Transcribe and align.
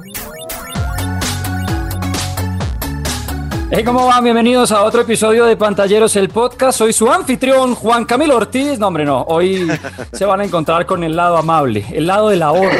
Thank 0.00 0.52
you. 0.52 0.57
Hey, 3.70 3.84
¿cómo 3.84 4.06
van? 4.06 4.24
Bienvenidos 4.24 4.72
a 4.72 4.82
otro 4.82 5.02
episodio 5.02 5.44
de 5.44 5.54
Pantalleros, 5.54 6.16
el 6.16 6.30
podcast. 6.30 6.78
Soy 6.78 6.94
su 6.94 7.12
anfitrión, 7.12 7.74
Juan 7.74 8.06
Camilo 8.06 8.34
Ortiz. 8.34 8.78
No, 8.78 8.86
hombre, 8.86 9.04
no. 9.04 9.24
Hoy 9.28 9.68
se 10.10 10.24
van 10.24 10.40
a 10.40 10.44
encontrar 10.44 10.86
con 10.86 11.04
el 11.04 11.14
lado 11.14 11.36
amable, 11.36 11.84
el 11.92 12.06
lado 12.06 12.30
del 12.30 12.40
ahorro, 12.42 12.70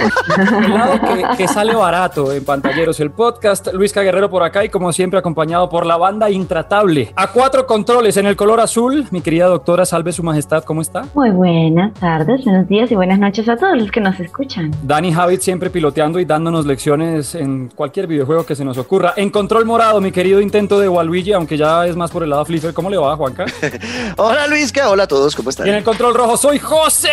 el 0.64 0.72
lado 0.72 0.98
que, 0.98 1.36
que 1.36 1.46
sale 1.46 1.74
barato 1.74 2.32
en 2.32 2.42
Pantalleros, 2.42 2.98
el 3.00 3.10
podcast. 3.10 3.68
Luis 3.74 3.92
Guerrero 3.92 4.30
por 4.30 4.42
acá 4.42 4.64
y, 4.64 4.70
como 4.70 4.90
siempre, 4.94 5.18
acompañado 5.18 5.68
por 5.68 5.84
la 5.84 5.98
banda 5.98 6.30
Intratable. 6.30 7.12
A 7.16 7.32
cuatro 7.32 7.66
controles 7.66 8.16
en 8.16 8.24
el 8.24 8.34
color 8.34 8.58
azul. 8.58 9.06
Mi 9.10 9.20
querida 9.20 9.44
doctora, 9.44 9.84
salve 9.84 10.12
su 10.12 10.22
majestad, 10.22 10.64
¿cómo 10.64 10.80
está? 10.80 11.04
Muy 11.12 11.30
buenas 11.30 11.92
tardes, 12.00 12.42
buenos 12.44 12.66
días 12.66 12.90
y 12.90 12.94
buenas 12.94 13.18
noches 13.18 13.46
a 13.50 13.58
todos 13.58 13.76
los 13.76 13.90
que 13.90 14.00
nos 14.00 14.18
escuchan. 14.20 14.70
Dani 14.82 15.12
Javid 15.12 15.40
siempre 15.40 15.68
piloteando 15.68 16.18
y 16.18 16.24
dándonos 16.24 16.64
lecciones 16.64 17.34
en 17.34 17.68
cualquier 17.74 18.06
videojuego 18.06 18.46
que 18.46 18.56
se 18.56 18.64
nos 18.64 18.78
ocurra. 18.78 19.12
En 19.16 19.28
control 19.28 19.66
morado, 19.66 20.00
mi 20.00 20.12
querido 20.12 20.40
intento 20.40 20.77
de 20.78 20.88
Waluigi, 20.88 21.32
aunque 21.32 21.56
ya 21.56 21.86
es 21.86 21.96
más 21.96 22.10
por 22.10 22.22
el 22.22 22.30
lado 22.30 22.44
flipper. 22.44 22.72
¿Cómo 22.72 22.90
le 22.90 22.96
va, 22.96 23.16
Juanca? 23.16 23.46
hola, 24.16 24.46
Luisca. 24.46 24.90
Hola 24.90 25.04
a 25.04 25.08
todos. 25.08 25.34
¿Cómo 25.34 25.50
están? 25.50 25.66
Y 25.66 25.70
en 25.70 25.76
el 25.76 25.84
control 25.84 26.14
rojo 26.14 26.36
soy 26.36 26.58
José. 26.58 27.08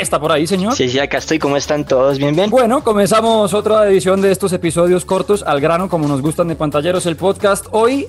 ¿Está 0.00 0.20
por 0.20 0.32
ahí, 0.32 0.46
señor? 0.46 0.74
Sí, 0.74 0.88
sí, 0.88 0.98
acá 0.98 1.18
estoy. 1.18 1.38
¿Cómo 1.38 1.56
están 1.56 1.84
todos? 1.84 2.18
¿Bien, 2.18 2.34
bien? 2.34 2.50
Bueno, 2.50 2.82
comenzamos 2.82 3.54
otra 3.54 3.88
edición 3.88 4.20
de 4.20 4.32
estos 4.32 4.52
episodios 4.52 5.04
cortos 5.04 5.42
al 5.42 5.60
grano, 5.60 5.88
como 5.88 6.06
nos 6.08 6.22
gustan 6.22 6.48
de 6.48 6.56
pantalleros, 6.56 7.06
el 7.06 7.16
podcast. 7.16 7.66
Hoy... 7.70 8.06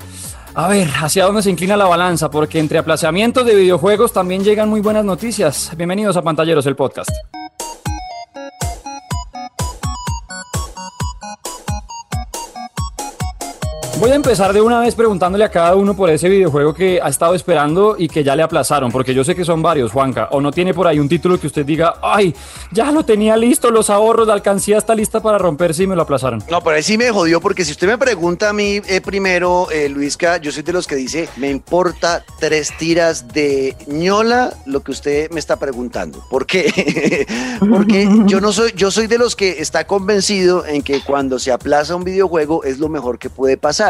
A 0.55 0.67
ver, 0.67 0.87
¿hacia 0.99 1.23
dónde 1.25 1.43
se 1.43 1.51
inclina 1.51 1.77
la 1.77 1.85
balanza? 1.85 2.31
Porque 2.31 2.57
entre 2.57 2.79
aplazamientos 2.79 3.45
de 3.45 3.53
videojuegos 3.53 4.11
también 4.11 4.43
llegan 4.43 4.69
muy 4.69 4.81
buenas 4.81 5.05
noticias. 5.05 5.69
Bienvenidos 5.77 6.17
a 6.17 6.23
Pantalleros, 6.23 6.65
el 6.65 6.75
podcast. 6.75 7.11
Voy 13.99 14.11
a 14.11 14.15
empezar 14.15 14.53
de 14.53 14.61
una 14.61 14.79
vez 14.79 14.93
preguntándole 14.93 15.43
a 15.43 15.49
cada 15.49 15.75
uno 15.75 15.95
por 15.95 16.11
ese 16.11 16.29
videojuego 16.29 16.71
que 16.71 17.01
ha 17.01 17.09
estado 17.09 17.33
esperando 17.33 17.95
y 17.97 18.07
que 18.07 18.23
ya 18.23 18.35
le 18.35 18.43
aplazaron, 18.43 18.91
porque 18.91 19.11
yo 19.11 19.23
sé 19.23 19.33
que 19.33 19.43
son 19.43 19.63
varios, 19.63 19.91
Juanca, 19.91 20.27
o 20.31 20.39
no 20.39 20.51
tiene 20.51 20.71
por 20.71 20.85
ahí 20.85 20.99
un 20.99 21.09
título 21.09 21.39
que 21.39 21.47
usted 21.47 21.65
diga, 21.65 21.95
ay, 22.03 22.35
ya 22.71 22.91
lo 22.91 23.03
tenía 23.03 23.35
listo, 23.35 23.71
los 23.71 23.89
ahorros, 23.89 24.27
la 24.27 24.35
alcancía 24.35 24.77
está 24.77 24.93
lista 24.93 25.19
para 25.19 25.39
romperse 25.39 25.81
y 25.81 25.87
me 25.87 25.95
lo 25.95 26.03
aplazaron. 26.03 26.43
No, 26.47 26.61
pero 26.61 26.75
ahí 26.75 26.83
sí 26.83 26.95
me 26.95 27.09
jodió, 27.09 27.41
porque 27.41 27.65
si 27.65 27.71
usted 27.71 27.87
me 27.87 27.97
pregunta 27.97 28.49
a 28.49 28.53
mí 28.53 28.79
eh, 28.87 29.01
primero, 29.01 29.67
eh, 29.71 29.89
Luisca, 29.89 30.37
yo 30.37 30.51
soy 30.51 30.61
de 30.61 30.73
los 30.73 30.85
que 30.85 30.95
dice, 30.95 31.27
me 31.35 31.49
importa 31.49 32.23
tres 32.39 32.77
tiras 32.77 33.27
de 33.29 33.75
ñola 33.87 34.53
lo 34.67 34.81
que 34.81 34.91
usted 34.91 35.31
me 35.31 35.39
está 35.39 35.55
preguntando. 35.55 36.23
¿Por 36.29 36.45
qué? 36.45 37.25
porque 37.67 38.07
yo 38.25 38.41
no 38.41 38.51
soy, 38.51 38.73
yo 38.75 38.91
soy 38.91 39.07
de 39.07 39.17
los 39.17 39.35
que 39.35 39.59
está 39.59 39.87
convencido 39.87 40.67
en 40.67 40.83
que 40.83 41.01
cuando 41.01 41.39
se 41.39 41.51
aplaza 41.51 41.95
un 41.95 42.03
videojuego 42.03 42.63
es 42.63 42.77
lo 42.77 42.89
mejor 42.89 43.17
que 43.17 43.31
puede 43.31 43.57
pasar 43.57 43.86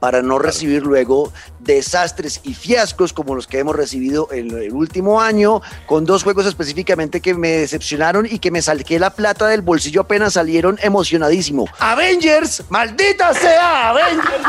para 0.00 0.22
no 0.22 0.38
recibir 0.38 0.82
luego 0.82 1.32
desastres 1.60 2.40
y 2.44 2.54
fiascos 2.54 3.12
como 3.12 3.34
los 3.34 3.46
que 3.46 3.58
hemos 3.58 3.74
recibido 3.74 4.28
en 4.30 4.50
el 4.50 4.72
último 4.72 5.20
año, 5.20 5.60
con 5.86 6.04
dos 6.04 6.22
juegos 6.22 6.46
específicamente 6.46 7.20
que 7.20 7.34
me 7.34 7.50
decepcionaron 7.50 8.26
y 8.26 8.38
que 8.38 8.50
me 8.50 8.62
salqué 8.62 8.98
la 8.98 9.10
plata 9.10 9.46
del 9.48 9.62
bolsillo 9.62 10.02
apenas 10.02 10.34
salieron 10.34 10.78
emocionadísimo. 10.82 11.66
Avengers, 11.78 12.62
maldita 12.68 13.34
sea 13.34 13.90
Avengers 13.90 14.44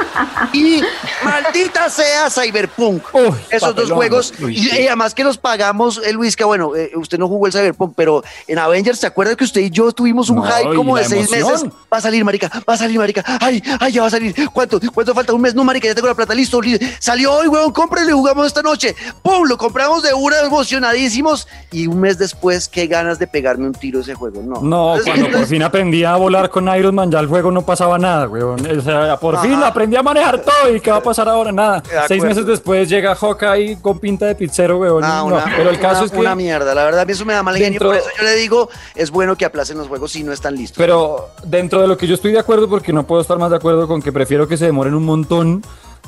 y 0.54 0.82
maldita 1.24 1.90
sea 1.90 2.30
Cyberpunk. 2.30 3.04
Esos 3.50 3.76
dos 3.76 3.92
juegos 3.92 4.34
y, 4.40 4.88
además 4.88 5.14
que 5.14 5.24
los 5.24 5.38
pagamos, 5.38 6.02
eh, 6.06 6.14
Luis, 6.14 6.36
que 6.36 6.44
bueno, 6.44 6.76
eh, 6.76 6.92
usted 6.96 7.18
no 7.18 7.28
jugó 7.28 7.48
el 7.48 7.54
Cyberpunk, 7.54 7.94
pero 7.96 8.24
en 8.48 8.60
Avengers, 8.60 9.00
¿se 9.00 9.08
acuerda 9.08 9.36
que 9.36 9.44
usted 9.44 9.62
y 9.62 9.70
yo 9.70 9.92
tuvimos 9.92 10.30
un 10.30 10.44
hype 10.44 10.76
como 10.76 10.98
de 10.98 11.06
seis 11.06 11.30
meses? 11.30 11.66
Va 11.92 11.98
a 11.98 12.02
salir, 12.02 12.24
marica, 12.24 12.50
va 12.68 12.74
a 12.74 12.78
salir, 12.78 12.98
marica. 13.00 13.24
Ay, 13.42 13.62
ay, 13.80 13.92
ya 13.92 14.02
va 14.02 14.08
a 14.08 14.12
salir. 14.12 14.36
¿Cuánto? 14.52 14.80
¿Cuánto 14.94 15.14
falta? 15.14 15.34
Un 15.34 15.42
mes, 15.42 15.56
no, 15.56 15.64
marica, 15.64 15.88
ya 15.88 15.96
tengo 15.96 16.08
la 16.08 16.16
plata, 16.16 16.34
listo. 16.34 16.60
Salió 17.00 17.34
hoy, 17.34 17.48
weón, 17.48 17.72
cómprelo 17.72 18.10
y 18.10 18.14
jugamos 18.14 18.48
esta 18.48 18.62
noche. 18.62 18.96
¡Pum! 19.22 19.48
Lo 19.48 19.58
compramos 19.58 20.04
de 20.04 20.14
una, 20.14 20.40
emocionadísimos. 20.42 21.48
Y 21.72 21.88
un 21.88 22.00
mes 22.00 22.18
después, 22.18 22.68
qué 22.68 22.88
ganas 22.88 23.20
de 23.20 23.28
pegarme 23.28 23.68
un 23.68 23.74
tiro 23.74 24.00
ese 24.00 24.16
juego. 24.16 24.42
No, 24.42 24.62
no 24.62 25.02
cuando 25.06 25.30
por 25.30 25.46
fin 25.46 25.64
aprendí 25.64 26.04
a 26.04 26.16
volar 26.16 26.50
con 26.50 26.68
Iron 26.76 26.96
Man, 26.96 27.12
ya 27.12 27.20
el 27.20 27.28
juego 27.28 27.52
no 27.52 27.66
pasaba 27.66 27.98
nada, 27.98 28.28
weón. 28.28 28.66
O 28.66 28.82
sea, 28.82 29.18
por 29.18 29.40
fin 29.42 29.54
aprendí 29.64 29.96
a 29.96 30.04
manejar 30.04 30.42
todo. 30.42 30.76
¿Y 30.76 30.80
qué 30.80 30.92
va 30.92 30.98
a 30.98 31.04
pasar 31.04 31.30
ahora? 31.30 31.52
Nada. 31.52 31.84
Seis 32.08 32.24
meses 32.24 32.46
después 32.46 32.90
llega 32.90 33.16
Hawkeye 33.16 33.80
con 33.82 34.00
pinta 34.00 34.26
de 34.26 34.36
pizzero, 34.36 34.78
weón. 34.80 35.02
no, 35.02 35.44
pero 35.56 35.70
el 35.70 35.80
caso 35.80 36.06
es 36.06 36.12
que. 36.12 36.18
Una 36.18 36.36
mierda, 36.36 36.74
la 36.74 36.84
verdad, 36.84 37.02
a 37.02 37.06
mí 37.06 37.12
eso 37.12 37.26
me 37.26 37.34
da 37.34 37.44
mal 37.44 37.56
genio. 37.56 37.80
Por 37.80 37.96
eso 37.96 38.08
yo 38.18 38.24
le 38.24 38.36
digo, 38.36 38.70
es 38.96 39.12
bueno 39.12 39.36
que 39.36 39.46
aplacen 39.46 39.78
los 39.78 39.88
juegos 39.88 40.12
si 40.12 40.24
no 40.24 40.34
están 40.34 40.56
listos. 40.56 40.78
Pero 40.78 41.30
dentro 41.44 41.82
de 41.82 41.88
lo 41.88 41.98
que 41.98 42.08
yo 42.08 42.16
estoy 42.16 42.32
de 42.32 42.40
acuerdo, 42.40 42.68
porque 42.68 42.92
no 42.94 43.06
puedo 43.06 43.22
estar 43.22 43.38
más 43.38 43.50
de 43.50 43.58
acuerdo 43.58 43.88
con 43.88 44.02
que 44.02 44.12
prefiero 44.12 44.48
que 44.48 44.58
se 44.58 44.66
demoren 44.78 44.94
un 44.94 45.06
montón 45.06 45.64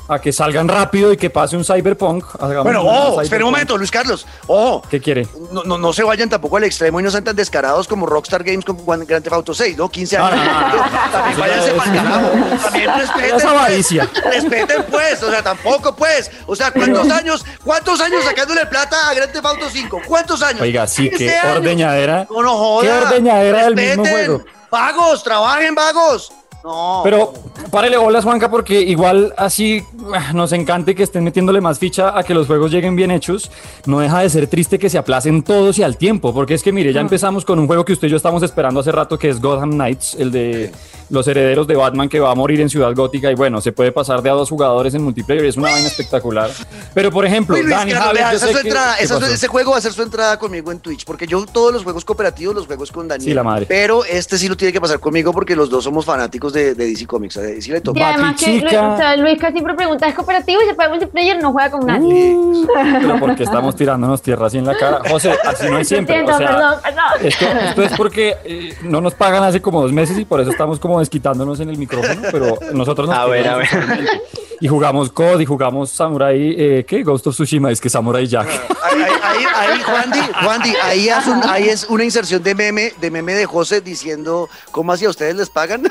a 0.06 0.20
que 0.20 0.32
salgan 0.32 0.68
rápido 0.68 1.12
y 1.12 1.16
que 1.16 1.28
pase 1.28 1.56
un 1.56 1.64
cyberpunk. 1.64 2.24
Bueno, 2.62 2.82
oh, 2.82 3.20
espera 3.20 3.44
un 3.44 3.50
momento, 3.50 3.76
Luis 3.76 3.90
Carlos. 3.90 4.26
Oh, 4.46 4.80
¿qué 4.88 5.00
quiere? 5.00 5.26
No, 5.50 5.64
no, 5.64 5.76
no, 5.76 5.92
se 5.92 6.04
vayan 6.04 6.28
tampoco 6.28 6.56
al 6.56 6.64
extremo 6.64 7.00
y 7.00 7.02
no 7.02 7.10
sean 7.10 7.24
tan 7.24 7.34
descarados 7.34 7.88
como 7.88 8.06
Rockstar 8.06 8.44
Games 8.44 8.64
con 8.64 8.76
Grand 8.84 9.24
Theft 9.24 9.32
Auto 9.32 9.54
6, 9.54 9.76
¿no? 9.76 9.88
15 9.88 10.16
años. 10.18 10.46
también 11.12 11.40
váyanse 11.40 11.72
para 11.72 11.90
el 11.90 11.96
carajo. 11.96 12.30
También 12.62 12.90
respeten. 12.96 13.36
Esa 13.36 13.50
avaricia. 13.50 14.08
Pues, 14.12 14.24
respeten, 14.34 14.84
pues. 14.88 15.22
O 15.22 15.30
sea, 15.30 15.42
tampoco, 15.42 15.96
pues. 15.96 16.30
O 16.46 16.54
sea, 16.54 16.70
¿cuántos 16.70 17.10
años, 17.10 17.44
cuántos 17.64 18.00
años 18.00 18.24
sacándole 18.24 18.66
plata 18.66 19.10
a 19.10 19.14
Grand 19.14 19.32
Theft 19.32 19.46
Auto 19.46 19.68
5? 19.68 20.02
¿Cuántos 20.06 20.42
años? 20.42 20.60
Oiga, 20.60 20.86
sí, 20.86 21.10
qué 21.10 21.36
ordeñadera. 21.56 22.26
No, 22.30 22.42
no 22.42 22.56
joda. 22.56 22.82
Qué 22.82 23.06
ordeñadera 23.06 23.64
del 23.64 23.74
mismo 23.74 24.04
juego. 24.04 24.44
Vagos, 24.70 25.24
trabajen, 25.24 25.74
vagos. 25.74 26.32
No. 26.64 27.00
Pero 27.04 27.32
párele 27.70 27.96
bolas, 27.96 28.24
Juanca, 28.24 28.50
porque 28.50 28.80
igual 28.80 29.32
así 29.36 29.82
ah, 30.14 30.32
nos 30.32 30.52
encante 30.52 30.94
que 30.94 31.02
estén 31.02 31.24
metiéndole 31.24 31.60
más 31.60 31.78
ficha 31.78 32.18
a 32.18 32.22
que 32.22 32.34
los 32.34 32.46
juegos 32.46 32.70
lleguen 32.70 32.96
bien 32.96 33.10
hechos. 33.10 33.50
No 33.86 34.00
deja 34.00 34.20
de 34.20 34.28
ser 34.28 34.46
triste 34.46 34.78
que 34.78 34.90
se 34.90 34.98
aplacen 34.98 35.42
todos 35.42 35.78
y 35.78 35.82
al 35.82 35.96
tiempo, 35.96 36.34
porque 36.34 36.54
es 36.54 36.62
que 36.62 36.72
mire, 36.72 36.92
ya 36.92 37.00
empezamos 37.00 37.44
con 37.44 37.58
un 37.58 37.66
juego 37.66 37.84
que 37.84 37.92
usted 37.92 38.08
y 38.08 38.10
yo 38.10 38.16
estamos 38.16 38.42
esperando 38.42 38.80
hace 38.80 38.92
rato, 38.92 39.18
que 39.18 39.28
es 39.28 39.40
Gotham 39.40 39.72
Knights, 39.72 40.16
el 40.18 40.30
de 40.30 40.72
los 41.10 41.26
herederos 41.26 41.66
de 41.66 41.74
Batman 41.74 42.08
que 42.08 42.20
va 42.20 42.30
a 42.30 42.34
morir 42.34 42.60
en 42.60 42.70
Ciudad 42.70 42.94
Gótica 42.94 43.30
y 43.30 43.34
bueno, 43.34 43.60
se 43.60 43.72
puede 43.72 43.92
pasar 43.92 44.22
de 44.22 44.30
a 44.30 44.32
dos 44.32 44.48
jugadores 44.48 44.94
en 44.94 45.02
multiplayer, 45.02 45.44
es 45.44 45.56
una 45.56 45.70
vaina 45.70 45.88
espectacular. 45.88 46.50
Pero 46.94 47.10
por 47.10 47.26
ejemplo, 47.26 47.56
Dani 47.56 47.92
ese 49.32 49.48
juego 49.48 49.72
va 49.72 49.78
a 49.78 49.80
ser 49.80 49.92
su 49.92 50.02
entrada 50.02 50.38
conmigo 50.38 50.70
en 50.70 50.78
Twitch, 50.78 51.04
porque 51.04 51.26
yo 51.26 51.44
todos 51.46 51.72
los 51.72 51.82
juegos 51.82 52.04
cooperativos 52.04 52.54
los 52.54 52.66
juegos 52.66 52.92
con 52.92 53.08
Daniel. 53.08 53.30
Sí, 53.30 53.34
la 53.34 53.42
madre. 53.42 53.66
Pero 53.66 54.04
este 54.04 54.38
sí 54.38 54.48
lo 54.48 54.56
tiene 54.56 54.72
que 54.72 54.80
pasar 54.80 55.00
conmigo 55.00 55.32
porque 55.32 55.56
los 55.56 55.68
dos 55.68 55.84
somos 55.84 56.04
fanáticos 56.04 56.49
de, 56.52 56.74
DC 56.74 57.06
Comics. 57.06 57.38
Sí 57.60 57.70
le 57.70 57.80
toca. 57.80 57.98
Y 57.98 58.02
además 58.02 58.36
que 58.42 58.60
Luis, 58.60 58.64
o 58.74 58.96
sea, 58.96 59.16
Luis 59.16 59.38
siempre 59.38 59.74
pregunta, 59.74 60.06
¿es 60.06 60.14
cooperativo 60.14 60.62
y 60.62 60.66
se 60.66 60.74
puede 60.74 60.88
multiplayer? 60.88 61.42
No 61.42 61.52
juega 61.52 61.70
con 61.70 61.86
nadie. 61.86 62.34
Uh, 62.34 62.66
pero 63.00 63.18
porque 63.18 63.44
estamos 63.44 63.76
tirándonos 63.76 64.22
tierra 64.22 64.46
así 64.46 64.58
en 64.58 64.66
la 64.66 64.76
cara. 64.76 65.00
José, 65.08 65.32
así 65.44 65.68
no 65.68 65.78
es 65.78 65.88
siempre. 65.88 66.22
o 66.22 66.26
sea, 66.26 66.38
perdón, 66.38 66.74
perdón. 66.82 67.04
Esto, 67.22 67.82
es 67.82 67.92
porque 67.96 68.36
eh, 68.44 68.74
no 68.82 69.00
nos 69.00 69.14
pagan 69.14 69.42
hace 69.42 69.60
como 69.60 69.82
dos 69.82 69.92
meses 69.92 70.18
y 70.18 70.24
por 70.24 70.40
eso 70.40 70.50
estamos 70.50 70.78
como 70.78 71.00
desquitándonos 71.00 71.60
en 71.60 71.70
el 71.70 71.78
micrófono, 71.78 72.22
pero 72.30 72.58
nosotros 72.72 73.08
nos 73.08 73.16
A 73.16 73.26
ver, 73.26 73.48
a 73.48 73.56
ver. 73.56 73.68
Y 74.60 74.68
jugamos 74.68 75.10
COD 75.10 75.40
y 75.40 75.46
jugamos 75.46 75.90
Samurai, 75.90 76.54
eh, 76.56 76.84
¿qué? 76.86 77.02
Ghost 77.02 77.26
of 77.26 77.34
Tsushima, 77.34 77.70
es 77.70 77.80
que 77.80 77.88
Samurai 77.88 78.26
Jack. 78.26 78.48
Ahí, 78.82 79.00
ahí, 79.22 79.44
ahí 79.56 79.82
Juan 79.82 80.62
Di, 80.62 80.74
ahí, 80.82 81.08
ahí, 81.48 81.68
es 81.68 81.84
una 81.88 82.04
inserción 82.04 82.42
de 82.42 82.54
meme, 82.54 82.92
de 83.00 83.10
meme 83.10 83.34
de 83.34 83.46
José 83.46 83.80
diciendo, 83.80 84.48
¿cómo 84.70 84.92
así 84.92 85.06
a 85.06 85.10
ustedes 85.10 85.34
les 85.34 85.48
pagan? 85.48 85.82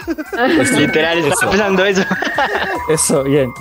Pues, 0.55 0.71
Literal, 0.71 1.19
está 1.19 1.49
pensando 1.49 1.85
eso. 1.85 2.01
Eso, 2.89 3.23
bien. 3.23 3.51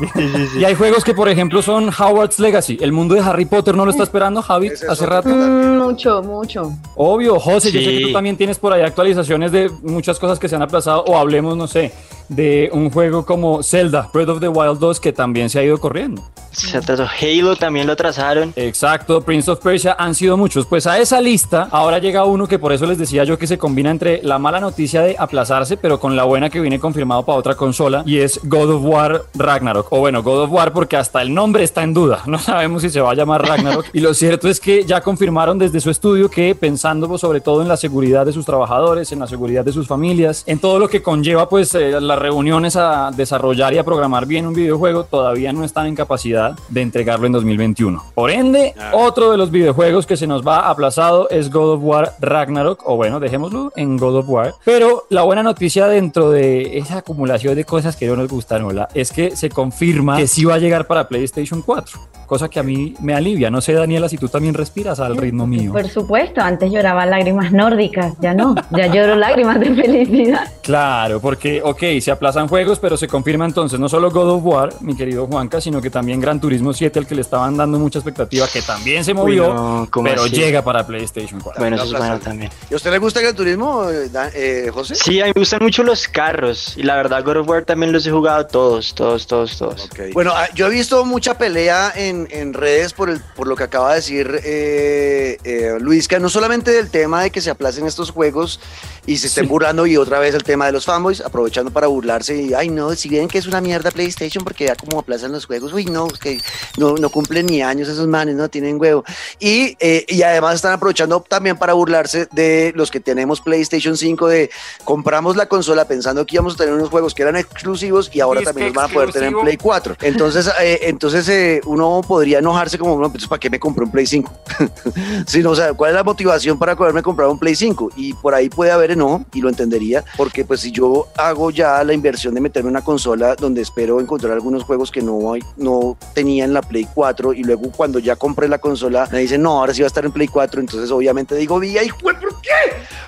Y 0.57 0.65
hay 0.65 0.75
juegos 0.75 1.05
que, 1.05 1.15
por 1.15 1.29
ejemplo, 1.29 1.63
son 1.63 1.89
Howard's 1.89 2.39
Legacy. 2.39 2.79
El 2.81 2.93
mundo 2.93 3.15
de 3.15 3.21
Harry 3.21 3.45
Potter 3.45 3.75
no 3.75 3.85
lo 3.85 3.91
está 3.91 4.03
esperando, 4.03 4.43
Javi, 4.43 4.71
hace 4.89 5.07
rato. 5.07 5.29
Mm, 5.29 5.79
mucho, 5.79 6.23
mucho. 6.23 6.73
Obvio, 6.97 7.39
José, 7.39 7.73
yo 7.73 7.81
sé 7.81 7.99
que 7.99 8.07
tú 8.07 8.13
también 8.13 8.37
tienes 8.37 8.59
por 8.59 8.73
ahí 8.73 8.83
actualizaciones 8.83 9.53
de 9.53 9.71
muchas 9.83 10.19
cosas 10.19 10.39
que 10.39 10.49
se 10.49 10.57
han 10.57 10.63
aplazado, 10.63 11.05
o 11.05 11.17
hablemos, 11.19 11.57
no 11.57 11.67
sé, 11.67 11.93
de 12.29 12.71
un 12.73 12.91
juego 12.91 13.25
como 13.25 13.63
Zelda, 13.63 14.09
Breath 14.13 14.29
of 14.29 14.41
the 14.41 14.49
Wild 14.49 14.79
2, 14.79 15.01
que 15.01 15.13
también 15.13 15.51
se 15.51 15.59
ha 15.59 15.65
ido 15.65 15.79
corriendo. 15.79 16.23
Se 16.51 16.77
atrasó 16.77 17.07
Halo, 17.07 17.57
también 17.57 17.87
lo 17.87 17.95
trazaron. 17.95 18.53
Exacto, 18.57 19.21
Prince 19.21 19.51
of 19.51 19.61
Persia 19.61 19.95
han 19.99 20.15
sido 20.15 20.37
muchos. 20.37 20.67
Pues 20.67 20.87
a 20.87 20.99
esa 20.99 21.21
lista 21.21 21.69
ahora 21.71 21.99
llega 21.99 22.25
uno 22.25 22.47
que 22.49 22.59
por 22.59 22.73
eso 22.73 22.87
les 22.87 22.99
decía 22.99 23.25
yo 23.25 23.39
que 23.39 23.47
se 23.47 23.59
combina 23.59 23.91
entre 23.91 24.23
la 24.23 24.39
mala 24.39 24.59
noticia 24.59 25.03
de 25.03 25.15
aplazarse, 25.19 25.77
pero 25.77 26.01
con 26.01 26.17
la 26.17 26.25
buena 26.25 26.51
que 26.51 26.61
viene 26.61 26.81
confirmado 26.81 27.25
para 27.25 27.39
otra 27.39 27.55
consola, 27.55 28.03
y 28.07 28.19
es 28.19 28.41
God 28.45 28.71
of 28.71 28.83
War 28.85 29.25
Ragnarok. 29.35 29.93
O 29.93 30.01
bueno, 30.01 30.23
God 30.23 30.45
of 30.45 30.53
War 30.53 30.73
porque 30.73 30.97
hasta 30.97 31.23
el 31.23 31.33
nombre 31.33 31.65
está 31.65 31.83
en 31.83 31.95
duda. 31.95 32.23
No 32.27 32.39
sabemos 32.41 32.83
si 32.83 32.91
se 32.91 33.01
va 33.01 33.13
a 33.13 33.15
llamar 33.15 33.47
Ragnarok. 33.47 33.87
y 33.93 34.01
lo 34.01 34.15
cierto 34.15 34.49
es 34.49 34.59
que 34.59 34.85
ya 34.85 35.01
confirmaron 35.01 35.59
desde 35.59 35.81
su 35.81 35.91
estudio 35.91 36.31
que 36.31 36.55
pensando 36.55 36.99
sobre 37.17 37.41
todo 37.41 37.63
en 37.63 37.69
la 37.69 37.77
seguridad 37.77 38.27
de 38.27 38.33
sus 38.33 38.45
trabajadores, 38.45 39.13
en 39.13 39.21
la 39.21 39.27
seguridad 39.27 39.65
de 39.65 39.73
sus 39.73 39.87
familias, 39.87 40.43
en 40.47 40.59
todo 40.59 40.79
lo 40.79 40.89
que 40.89 41.03
conlleva 41.03 41.49
pues 41.49 41.75
eh, 41.75 42.01
las 42.19 42.23
reuniones 42.23 42.75
a 42.77 43.11
desarrollar 43.15 43.73
y 43.75 43.79
a 43.79 43.85
programar 43.85 44.27
bien 44.27 44.47
un 44.47 44.53
videojuego, 44.55 45.05
todavía 45.05 45.53
no 45.53 45.63
están 45.65 45.87
en 45.87 45.95
capacidad 45.95 46.57
de 46.69 46.83
entregarlo 46.83 47.27
en 47.27 47.33
2021. 47.33 48.03
Por 48.15 48.31
ende, 48.31 48.75
Ah. 48.79 48.91
otro 48.95 49.31
de 49.31 49.37
los 49.37 49.51
videojuegos 49.53 50.05
que 50.07 50.17
se 50.17 50.27
nos 50.27 50.47
va 50.47 50.69
aplazado 50.69 51.29
es 51.31 51.51
God 51.51 51.75
of 51.75 51.81
War 51.83 52.15
Ragnarok, 52.21 52.83
o 52.87 52.97
bueno, 52.97 53.21
dejémoslo 53.21 53.73
en 53.77 53.97
God 53.97 54.17
of 54.17 54.29
War. 54.29 54.55
Pero 54.65 55.05
la 55.11 55.23
buena 55.23 55.43
noticia 55.45 55.87
dentro 55.87 56.31
de 56.31 56.79
esa 56.79 56.99
acumulación 56.99 57.55
de 57.55 57.65
cosas 57.65 57.97
que 57.97 58.07
no 58.09 58.17
nos 58.17 58.29
gustan, 58.29 58.63
hola, 58.65 58.89
es 58.95 59.13
que 59.13 59.37
se 59.37 59.49
confirma 59.49 60.17
que 60.17 60.27
sí 60.27 60.45
va 60.45 60.55
a 60.55 60.59
llegar 60.59 60.87
para 60.87 61.07
PlayStation 61.09 61.63
4, 61.63 62.01
cosa 62.27 62.49
que 62.49 62.59
a 62.59 62.63
mí 62.65 62.95
me 63.01 63.15
alivia. 63.15 63.51
No 63.51 63.61
sé, 63.61 63.73
Daniela, 63.75 64.09
si 64.09 64.19
tú 64.19 64.29
también 64.29 64.55
respiras 64.55 64.99
al 64.99 65.17
ritmo 65.17 65.47
mío. 65.47 65.73
Por 65.73 65.89
supuesto, 65.89 66.41
antes 66.41 66.73
lloraba 66.73 67.07
lágrimas 67.07 67.53
nórdicas, 67.53 68.15
ya 68.21 68.35
no, 68.35 68.55
ya 68.71 68.87
lloro 68.89 69.15
lágrimas 69.15 69.61
de 69.61 69.73
felicidad. 69.75 70.49
Claro, 70.63 71.21
porque, 71.21 71.63
ok, 71.63 71.83
se 72.09 72.13
aplazan 72.13 72.49
juegos, 72.49 72.79
pero 72.79 72.97
se 72.97 73.07
confirma 73.07 73.45
entonces 73.45 73.79
no 73.79 73.87
solo 73.87 74.11
God 74.11 74.31
of 74.31 74.43
War, 74.43 74.73
mi 74.81 74.97
querido 74.97 75.27
Juanca, 75.27 75.61
sino 75.61 75.83
que 75.83 75.91
también 75.91 76.23
Gran 76.23 76.41
Turismo 76.41 76.73
7, 76.73 77.01
al 77.01 77.07
que 77.07 77.15
le 77.15 77.21
estaban 77.21 77.55
dando 77.59 77.79
mucha 77.79 77.99
expectativa, 77.99 78.49
que 78.51 78.63
también 78.63 79.05
se 79.05 79.13
movió, 79.13 79.53
no, 79.53 79.89
¿cómo 79.91 80.09
pero 80.09 80.23
así? 80.23 80.31
llega 80.35 80.63
para 80.65 80.87
PlayStation 80.87 81.39
4. 81.39 81.61
Bueno, 81.61 81.77
eso 81.77 81.85
es 81.85 81.93
bueno 81.93 82.19
también. 82.19 82.51
¿Y 82.71 82.73
a 82.73 82.77
usted 82.79 82.91
le 82.93 82.99
gusta 82.99 83.21
el 83.21 83.35
turismo, 83.35 83.91
eh, 83.91 84.09
eh, 84.33 84.71
José? 84.73 84.95
Sí, 84.95 85.21
a 85.21 85.27
mí 85.27 85.33
me 85.35 85.41
gustan 85.43 85.59
mucho 85.63 85.83
los 85.83 86.09
carros. 86.09 86.79
Y 86.79 86.83
la 86.83 86.97
verdad, 86.97 87.23
God 87.23 87.37
of 87.41 87.49
War 87.51 87.67
también 87.67 87.93
los 87.93 88.07
he 88.07 88.11
jugado 88.11 88.47
todos, 88.47 88.95
todos, 88.95 89.27
todos, 89.27 89.59
todos. 89.59 89.91
Bueno, 90.15 90.33
ah, 90.35 90.49
yo 90.55 90.69
he 90.69 90.71
visto 90.71 91.05
mucha 91.05 91.37
pelea 91.37 91.93
en, 91.95 92.27
en 92.31 92.55
redes 92.55 92.95
por, 92.95 93.11
el, 93.11 93.21
por 93.37 93.47
lo 93.47 93.55
que 93.55 93.65
acaba 93.65 93.91
de 93.91 93.97
decir 93.97 94.41
eh, 94.45 95.37
eh, 95.45 95.75
Luisca, 95.79 96.19
no 96.19 96.31
solamente 96.31 96.71
del 96.71 96.89
tema 96.89 97.23
de 97.25 97.31
que 97.31 97.43
se 97.43 97.51
aplacen 97.51 97.87
estos 97.87 98.11
juegos 98.13 98.61
y 99.05 99.19
se 99.19 99.27
estén 99.27 99.45
Sí. 99.45 99.51
burlando 99.51 99.87
y 99.87 99.97
otra 99.99 100.19
vez 100.19 100.35
el 100.35 100.43
tema 100.43 100.65
de 100.67 100.73
los 100.73 100.85
fanboys, 100.87 101.21
aprovechando 101.21 101.71
para 101.71 101.89
burlarse 101.99 102.41
y, 102.41 102.55
ay 102.55 102.69
no, 102.69 102.95
si 102.95 103.09
ven 103.09 103.29
que 103.29 103.39
es 103.39 103.47
una 103.47 103.61
mierda 103.61 103.91
PlayStation 103.91 104.45
porque 104.45 104.67
ya 104.67 104.77
como 104.77 104.99
aplazan 105.01 105.33
los 105.33 105.47
juegos, 105.47 105.73
uy 105.73 105.85
no, 105.87 106.07
es 106.07 106.19
que 106.19 106.41
no, 106.77 106.95
no 106.95 107.11
cumplen 107.11 107.47
ni 107.47 107.63
años 107.63 107.89
esos 107.89 108.07
manes, 108.07 108.37
no 108.37 108.49
tienen 108.49 108.81
huevo. 108.81 109.05
Y, 109.39 109.77
eh, 109.81 110.05
y 110.09 110.23
además 110.23 110.57
están 110.57 110.73
aprovechando 110.73 111.21
también 111.21 111.57
para 111.57 111.73
burlarse 111.73 112.29
de 112.33 112.73
los 112.75 112.91
que 112.91 113.01
tenemos 113.01 113.41
PlayStation 113.41 113.97
5 113.97 114.29
de 114.29 114.51
compramos 114.85 115.37
la 115.37 115.47
consola 115.47 115.87
pensando 115.87 116.25
que 116.25 116.37
íbamos 116.37 116.55
a 116.55 116.57
tener 116.59 116.75
unos 116.75 116.91
juegos 116.91 117.15
que 117.15 117.23
eran 117.23 117.37
exclusivos 117.37 118.11
y 118.13 118.21
ahora 118.21 118.43
también 118.43 118.69
los 118.69 118.77
van 118.77 118.91
a 118.91 118.93
poder 118.93 119.13
tener 119.13 119.33
en. 119.33 119.41
Play 119.41 119.57
4. 119.57 119.97
Entonces, 120.03 120.51
eh, 120.61 120.81
entonces 120.83 121.29
eh, 121.29 121.61
uno 121.67 122.03
podría 122.07 122.39
enojarse 122.39 122.79
como, 122.79 123.01
no, 123.01 123.11
pues 123.11 123.27
¿para 123.27 123.41
qué 123.41 123.51
me 123.51 123.59
compré 123.59 123.85
un 123.85 123.91
Play 123.91 124.07
5? 124.07 124.33
sí, 125.27 125.43
no, 125.43 125.51
o 125.51 125.57
sea, 125.57 125.73
¿cuál 125.75 125.91
es 125.91 125.97
la 125.97 126.05
motivación 126.05 126.59
para 126.59 126.77
poderme 126.77 127.03
comprar 127.03 127.29
un 127.29 127.39
Play 127.39 127.55
5? 127.55 127.93
Y 127.97 128.15
por 128.15 128.35
ahí 128.35 128.49
puede 128.49 128.71
haber 128.71 128.93
enojo 128.93 129.25
y 129.33 129.41
lo 129.41 129.49
entendería, 129.49 130.05
porque 130.17 130.45
pues 130.45 130.61
si 130.61 130.71
yo 130.71 131.09
hago 131.17 131.51
ya 131.51 131.83
la 131.89 131.95
inversión 131.95 132.35
de 132.35 132.41
meterme 132.41 132.69
en 132.69 132.77
una 132.77 132.85
consola 132.85 133.35
donde 133.35 133.63
espero 133.63 134.01
encontrar 134.01 134.33
algunos 134.35 134.63
juegos 134.63 134.91
que 134.93 135.03
no, 135.03 135.33
no 135.57 135.97
tenía 136.15 136.45
en 136.45 136.53
la 136.53 136.63
Play 136.63 136.87
4 136.95 137.33
y 137.33 137.43
luego 137.43 137.73
cuando 137.77 137.99
ya 137.99 138.15
compré 138.15 138.47
la 138.49 138.59
consola 138.59 139.09
me 139.11 139.19
dicen, 139.19 139.43
no, 139.43 139.59
ahora 139.59 139.75
sí 139.75 139.83
va 139.83 139.87
a 139.87 139.89
estar 139.89 140.05
en 140.05 140.13
Play 140.13 140.29
4, 140.29 140.61
entonces 140.61 140.91
obviamente 140.91 141.35
digo, 141.35 141.59
¡Vía, 141.59 141.83
hijo, 141.83 141.97
de- 141.97 142.15
¿por 142.15 142.41
qué? 142.41 142.51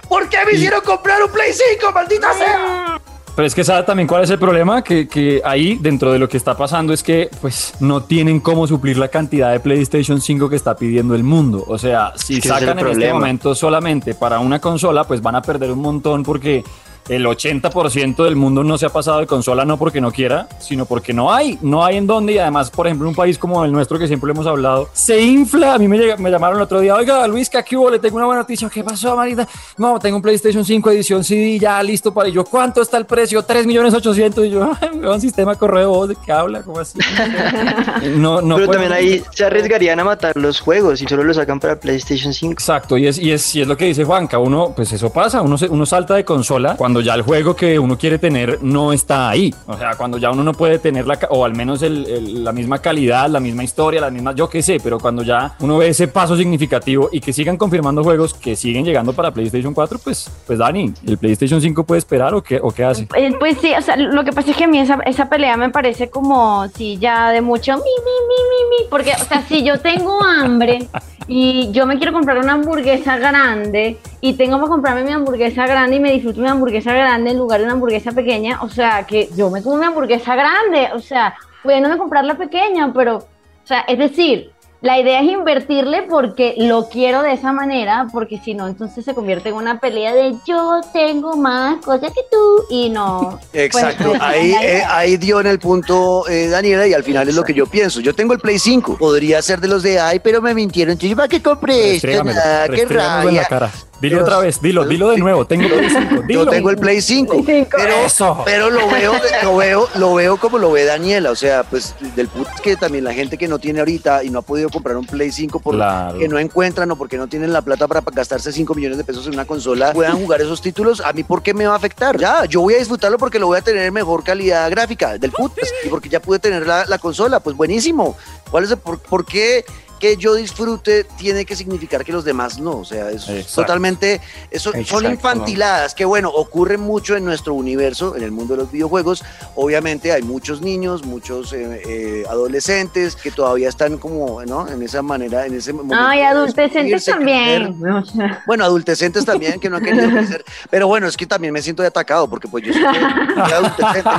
¿Por 0.09 0.29
qué 0.29 0.38
me 0.44 0.53
hicieron 0.53 0.81
comprar 0.81 1.23
un 1.23 1.31
Play 1.31 1.53
5, 1.79 1.93
maldita 1.93 2.32
sea? 2.35 3.00
Pero 3.37 3.47
es 3.47 3.55
que 3.55 3.62
sabe 3.62 3.85
también 3.85 4.09
cuál 4.09 4.25
es 4.25 4.31
el 4.31 4.38
problema, 4.41 4.83
que, 4.83 5.06
que 5.09 5.41
ahí 5.44 5.79
dentro 5.81 6.12
de 6.12 6.19
lo 6.19 6.29
que 6.29 6.37
está 6.37 6.56
pasando 6.56 6.93
es 6.93 7.03
que 7.03 7.31
pues 7.41 7.75
no 7.81 8.03
tienen 8.03 8.41
cómo 8.41 8.67
suplir 8.67 8.99
la 8.99 9.09
cantidad 9.09 9.53
de 9.53 9.61
PlayStation 9.61 10.21
5 10.21 10.50
que 10.50 10.56
está 10.56 10.75
pidiendo 10.75 11.15
el 11.15 11.23
mundo. 11.23 11.65
O 11.69 11.79
sea, 11.79 12.12
si 12.17 12.41
sacan 12.41 12.79
en 12.81 12.88
este 12.88 13.12
momento 13.12 13.55
solamente 13.55 14.15
para 14.15 14.41
una 14.41 14.59
consola, 14.61 15.05
pues 15.05 15.23
van 15.23 15.37
a 15.37 15.43
perder 15.43 15.71
un 15.71 15.79
montón 15.79 16.23
porque 16.25 16.65
el 17.11 17.27
80% 17.27 18.23
del 18.25 18.37
mundo 18.37 18.62
no 18.62 18.79
se 18.79 18.87
ha 18.87 18.89
pasado 18.89 19.19
de 19.19 19.27
consola 19.27 19.65
no 19.65 19.77
porque 19.79 20.01
no 20.01 20.12
quiera, 20.12 20.49
sino 20.61 20.87
porque 20.87 21.12
no 21.12 21.33
hay, 21.33 21.59
no 21.61 21.85
hay 21.85 21.97
en 21.97 22.07
dónde 22.07 22.35
y 22.35 22.39
además, 22.39 22.71
por 22.71 22.87
ejemplo, 22.87 23.09
un 23.09 23.15
país 23.17 23.37
como 23.37 23.65
el 23.65 23.73
nuestro 23.73 23.99
que 23.99 24.07
siempre 24.07 24.31
hemos 24.31 24.47
hablado, 24.47 24.89
se 24.93 25.21
infla. 25.21 25.75
A 25.75 25.79
mí 25.79 25.89
me, 25.89 25.99
llega- 25.99 26.17
me 26.17 26.31
llamaron 26.31 26.59
el 26.59 26.62
otro 26.62 26.79
día, 26.81 26.95
oiga, 26.95 27.27
Luis, 27.27 27.51
que 27.51 27.59
aquí 27.59 27.75
hubo? 27.77 27.91
Le 27.91 27.99
tengo 27.99 28.17
una 28.17 28.27
buena 28.27 28.43
noticia. 28.43 28.69
¿Qué 28.71 28.85
pasó, 28.85 29.17
Marita? 29.17 29.47
No, 29.77 29.99
tengo 29.99 30.17
un 30.17 30.23
PlayStation 30.23 30.65
5 30.65 30.91
edición 30.91 31.25
CD 31.25 31.59
ya 31.59 31.83
listo 31.83 32.15
para 32.15 32.29
y 32.29 32.33
yo. 32.33 32.45
¿Cuánto 32.45 32.81
está 32.81 32.97
el 32.97 33.07
precio? 33.07 33.43
3 33.43 33.67
millones 33.67 33.93
800 33.93 34.47
y 34.47 34.51
yo, 34.51 34.71
"Ay, 34.81 34.91
un 34.99 35.21
sistema 35.21 35.57
correo 35.57 35.81
de 35.81 35.87
voz, 35.87 36.09
¿de 36.11 36.17
qué 36.25 36.31
habla? 36.31 36.62
¿Cómo 36.62 36.79
así? 36.79 36.99
No, 38.17 38.41
no 38.41 38.57
Pero 38.57 38.71
también 38.71 38.93
ahí 38.93 39.23
se 39.33 39.45
arriesgarían 39.45 39.99
a 40.01 40.05
matar 40.05 40.37
los 40.37 40.61
juegos 40.61 41.01
y 41.03 41.07
solo 41.07 41.25
los 41.25 41.37
sacan 41.37 41.61
para 41.61 41.79
PlayStation 41.79 42.33
5. 42.33 42.53
Exacto, 42.53 42.97
y 42.97 43.07
es, 43.07 43.19
y, 43.19 43.33
es, 43.33 43.55
y 43.57 43.61
es 43.62 43.67
lo 43.69 43.77
que 43.77 43.87
dice 43.87 44.05
Juanca, 44.05 44.39
uno, 44.39 44.73
pues 44.75 44.93
eso 44.93 45.11
pasa, 45.11 45.43
uno, 45.43 45.59
se- 45.59 45.69
uno 45.69 45.85
salta 45.87 46.15
de 46.15 46.25
consola 46.25 46.77
cuando 46.77 47.00
ya 47.00 47.14
el 47.14 47.23
juego 47.23 47.55
que 47.56 47.79
uno 47.79 47.97
quiere 47.99 48.19
tener 48.19 48.58
no 48.62 48.93
está 48.93 49.29
ahí, 49.31 49.55
o 49.67 49.76
sea, 49.76 49.97
cuando 49.97 50.19
ya 50.19 50.31
uno 50.31 50.43
no 50.43 50.52
puede 50.52 50.79
tener 50.79 51.06
la, 51.06 51.19
o 51.31 51.44
al 51.44 51.55
menos 51.55 51.82
el- 51.82 52.06
el- 52.06 52.44
la 52.44 52.52
misma 52.52 52.79
calidad, 52.79 53.29
la 53.29 53.41
misma 53.41 53.64
historia, 53.64 54.00
la 54.00 54.11
misma, 54.11 54.32
yo 54.35 54.49
qué 54.49 54.62
sé, 54.62 54.79
pero 54.82 54.99
cuando 54.99 55.23
ya 55.23 55.55
uno 55.61 55.79
ve 55.79 55.88
ese 55.88 56.08
paso 56.08 56.37
significativo 56.37 57.08
y 57.12 57.20
que 57.20 57.32
sigan 57.32 57.56
confirmando 57.56 58.02
juegos 58.05 58.35
que 58.35 58.56
siguen 58.56 58.85
llegando 58.85 59.12
para 59.12 59.31
PlayStation 59.32 59.73
4, 59.75 59.99
pues, 60.02 60.31
pues 60.47 60.58
Dani, 60.58 60.93
¿el 61.06 61.19
PlayStation 61.19 61.61
5 61.61 61.85
puede 61.85 61.99
esperar 61.99 62.35
o 62.35 62.43
qué, 62.43 62.58
o 62.62 62.70
qué 62.70 62.85
hace? 62.85 63.08
Eh, 63.17 63.35
Pues 63.38 63.58
sí, 63.61 63.73
o 63.76 63.82
sea, 63.82 63.97
lo 63.97 64.25
que 64.25 64.32
pasa 64.32 64.50
es 64.50 64.56
que 64.56 64.64
a 64.64 64.69
mí 64.69 64.79
esa, 64.81 64.94
esa 65.06 65.29
pelea 65.29 65.56
me 65.56 65.70
parece 65.70 66.11
como, 66.11 66.67
sí, 66.76 66.99
ya 67.00 67.31
de 67.31 67.41
mucho 67.41 67.73
mi, 67.73 67.79
mi, 67.79 67.85
mi, 67.85 68.79
mi, 68.79 68.85
mi, 68.85 68.91
porque, 68.91 69.12
o 69.12 69.25
sea, 69.25 69.43
si 69.49 69.64
yo 69.64 69.79
tengo 69.81 70.23
hambre 70.23 70.88
y 71.32 71.71
yo 71.71 71.87
me 71.87 71.97
quiero 71.97 72.12
comprar 72.12 72.38
una 72.38 72.55
hamburguesa 72.55 73.17
grande 73.17 73.99
y 74.21 74.32
tengo 74.32 74.56
para 74.56 74.69
comprarme 74.69 75.05
mi 75.05 75.12
hamburguesa 75.12 75.65
grande 75.65 75.94
y 75.94 76.00
me 76.00 76.11
disfruto 76.11 76.41
mi 76.41 76.49
hamburguesa 76.49 76.93
grande 76.93 77.31
en 77.31 77.38
lugar 77.38 77.61
de 77.61 77.67
una 77.67 77.75
hamburguesa 77.75 78.11
pequeña, 78.11 78.61
o 78.62 78.69
sea, 78.69 79.06
que 79.06 79.29
yo 79.37 79.49
me 79.49 79.62
como 79.62 79.77
una 79.77 79.87
hamburguesa 79.87 80.35
grande, 80.35 80.88
o 80.93 80.99
sea, 80.99 81.37
pudiéndome 81.62 81.99
comprar 81.99 82.25
la 82.25 82.37
pequeña, 82.37 82.93
pero, 82.93 83.19
o 83.19 83.27
sea, 83.62 83.82
es 83.82 83.97
decir, 83.97 84.50
la 84.82 84.99
idea 84.99 85.21
es 85.21 85.29
invertirle 85.29 86.03
porque 86.03 86.55
lo 86.56 86.88
quiero 86.88 87.23
de 87.23 87.32
esa 87.32 87.53
manera, 87.53 88.06
porque 88.12 88.41
si 88.43 88.55
no, 88.55 88.67
entonces 88.67 89.05
se 89.05 89.15
convierte 89.15 89.50
en 89.50 89.56
una 89.56 89.79
pelea 89.79 90.15
de 90.15 90.35
yo 90.47 90.81
tengo 90.93 91.37
más 91.37 91.85
cosas 91.85 92.12
que 92.12 92.23
tú 92.31 92.65
y 92.71 92.88
no. 92.88 93.38
Exacto, 93.53 94.11
pues, 94.11 94.21
ahí, 94.23 94.53
la 94.53 94.65
eh, 94.65 94.82
ahí 94.88 95.17
dio 95.17 95.41
en 95.41 95.49
el 95.49 95.59
punto 95.59 96.27
eh, 96.29 96.49
Daniela 96.49 96.87
y 96.87 96.94
al 96.94 97.05
final 97.05 97.29
es 97.29 97.35
lo 97.35 97.44
que 97.44 97.53
yo 97.53 97.67
pienso. 97.67 98.00
Yo 98.00 98.15
tengo 98.15 98.32
el 98.32 98.41
Play 98.41 98.59
5, 98.59 98.97
podría 98.97 99.43
ser 99.43 99.61
de 99.61 99.69
los 99.69 99.82
de, 99.82 100.00
ay, 100.00 100.21
pero 100.21 100.41
me 100.41 100.55
mintieron, 100.55 100.93
entonces 100.93 101.17
¿para 101.17 101.29
qué 101.29 101.43
compré 101.43 101.97
esto? 101.97 102.09
Qué 102.09 102.17
en 102.17 103.37
la 103.37 103.44
cara. 103.49 103.71
Dilo 104.00 104.17
Pero- 104.17 104.25
otra 104.25 104.38
vez, 104.38 104.61
dilo, 104.62 104.85
dilo 104.87 105.11
de 105.11 105.19
nuevo, 105.19 105.44
tengo 105.47 105.64
el 105.67 105.73
Play 105.75 105.91
5, 105.91 106.23
Yo 106.29 106.47
tengo 106.47 106.70
el 106.70 106.76
Play 106.79 107.02
5, 107.02 107.43
Play 107.44 107.64
5. 107.64 107.76
pero, 107.76 107.94
Eso. 108.06 108.43
pero 108.47 108.70
lo 108.70 108.88
veo, 108.88 109.12
lo 109.43 109.56
veo, 109.56 109.88
lo 109.97 110.14
veo 110.14 110.37
como 110.38 110.56
lo 110.58 110.73
ve 110.73 110.85
Daniela, 110.85 111.31
o 111.31 111.37
sea, 111.37 111.64
pues 111.64 111.94
del 112.17 112.31
es 112.55 112.61
que 112.62 112.76
también 112.76 113.05
la 113.05 113.12
gente 113.12 113.37
que 113.37 113.47
no 113.47 113.58
tiene 113.58 113.81
ahorita 113.81 114.25
y 114.25 114.31
no 114.31 114.38
ha 114.38 114.43
podido 114.43 114.70
comprar 114.70 114.97
un 114.97 115.05
Play 115.06 115.31
5 115.32 115.61
porque 115.61 115.76
Claro. 115.76 116.19
no 116.31 116.38
encuentran 116.38 116.91
o 116.91 116.97
porque 116.97 117.19
no 117.19 117.26
tienen 117.26 117.52
la 117.52 117.61
plata 117.61 117.87
para 117.87 118.00
gastarse 118.00 118.52
5 118.52 118.75
millones 118.75 118.97
de 118.97 119.05
pesos 119.05 119.26
en 119.26 119.35
una 119.35 119.44
consola, 119.44 119.93
puedan 119.93 120.17
jugar 120.19 120.41
esos 120.41 120.62
títulos, 120.62 121.00
a 121.02 121.12
mí 121.12 121.23
¿por 121.23 121.43
qué 121.43 121.52
me 121.52 121.67
va 121.67 121.75
a 121.75 121.76
afectar? 121.76 122.17
Ya, 122.19 122.47
yo 122.47 122.62
voy 122.62 122.75
a 122.75 122.79
disfrutarlo 122.79 123.19
porque 123.19 123.38
lo 123.38 123.49
voy 123.49 123.58
a 123.58 123.62
tener 123.62 123.85
en 123.85 123.93
mejor 123.93 124.25
calidad 124.25 124.70
gráfica 124.70 125.19
del 125.19 125.31
put, 125.31 125.52
pues, 125.55 125.73
y 125.85 125.88
porque 125.90 126.09
ya 126.09 126.21
pude 126.21 126.38
tener 126.38 126.66
la, 126.66 126.87
la 126.87 126.97
consola, 126.99 127.40
pues 127.40 127.54
buenísimo. 127.54 128.16
¿Cuál 128.50 128.64
es 128.64 128.71
el 128.71 128.78
por, 128.78 128.99
por 128.99 129.26
qué? 129.26 129.64
Que 130.00 130.16
yo 130.16 130.35
disfrute 130.35 131.04
tiene 131.04 131.45
que 131.45 131.54
significar 131.54 132.04
que 132.04 132.11
los 132.12 132.25
demás 132.25 132.59
no, 132.59 132.78
o 132.78 132.85
sea, 132.85 133.11
es 133.11 133.28
Exacto. 133.28 133.62
totalmente, 133.62 134.21
eso, 134.50 134.73
son 134.85 135.04
infantiladas, 135.07 135.95
que 135.95 136.04
bueno, 136.04 136.30
ocurre 136.30 136.78
mucho 136.78 137.16
en 137.16 137.25
nuestro 137.25 137.54
universo, 137.54 138.16
en 138.16 138.23
el 138.25 138.33
mundo 138.33 138.54
de 138.57 138.62
los 138.62 138.73
videojuegos, 138.73 139.23
obviamente 139.54 140.11
hay 140.11 140.23
muchos 140.23 140.62
niños, 140.62 141.04
muchos 141.04 141.52
eh, 141.52 141.83
eh, 141.87 142.25
adolescentes 142.28 143.14
que 143.14 143.30
todavía 143.30 143.69
están 143.69 143.99
como, 143.99 144.42
¿no? 144.45 144.66
En 144.69 144.83
esa 144.83 145.02
manera, 145.02 145.47
en 145.47 145.54
ese 145.54 145.73
momento. 145.73 145.95
No, 145.97 146.12
y 146.14 146.19
de 146.19 146.25
adultescentes 146.25 147.04
descubrirse, 147.04 147.12
crecer. 147.12 147.62
también. 147.78 148.04
Sea, 148.07 148.42
Bueno, 148.47 148.64
adultescentes 148.64 149.25
también 149.25 149.61
que 149.61 149.69
no 149.69 149.76
han 149.76 149.85
querido 149.85 150.11
crecer. 150.11 150.45
Pero 150.71 150.87
bueno, 150.88 151.07
es 151.07 151.16
que 151.16 151.26
también 151.26 151.52
me 151.52 151.61
siento 151.61 151.83
de 151.83 151.88
atacado 151.88 152.28
porque 152.28 152.49
pues 152.49 152.64
yo 152.64 152.73
soy, 152.73 152.83
soy 152.83 153.52
adultescente. 153.52 154.11